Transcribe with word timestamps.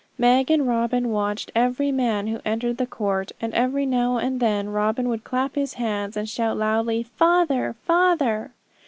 Meg 0.17 0.49
and 0.49 0.67
Robin 0.67 1.09
watched 1.11 1.51
every 1.53 1.91
man 1.91 2.25
who 2.25 2.39
entered 2.43 2.77
the 2.77 2.87
court; 2.87 3.33
and 3.39 3.53
every 3.53 3.85
now 3.85 4.17
and 4.17 4.39
then 4.39 4.67
Robin 4.69 5.07
would 5.07 5.23
clap 5.23 5.53
his 5.53 5.75
hands, 5.75 6.17
and 6.17 6.27
shout 6.27 6.57
loudly, 6.57 7.03
'Father, 7.03 7.75
father!' 7.85 8.51